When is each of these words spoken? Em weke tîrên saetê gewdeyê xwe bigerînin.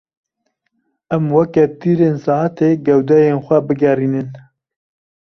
Em 1.15 1.23
weke 1.35 1.63
tîrên 1.79 2.15
saetê 2.25 2.69
gewdeyê 2.85 3.35
xwe 3.45 3.57
bigerînin. 3.67 4.29